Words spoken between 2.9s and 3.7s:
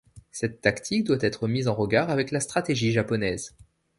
japonaise.